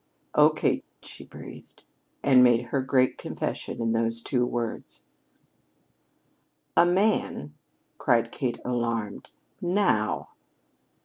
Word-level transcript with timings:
"Oh, 0.33 0.49
Kate!" 0.49 0.83
she 1.03 1.23
breathed, 1.23 1.83
and 2.23 2.43
made 2.43 2.63
her 2.71 2.81
great 2.81 3.19
confession 3.19 3.79
in 3.79 3.91
those 3.91 4.19
two 4.23 4.47
words. 4.47 5.05
"A 6.75 6.87
man!" 6.87 7.53
cried 7.99 8.31
Kate, 8.31 8.57
alarmed. 8.65 9.29
"Now!" 9.61 10.29